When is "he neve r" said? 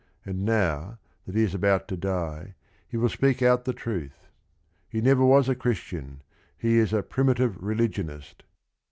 4.89-5.25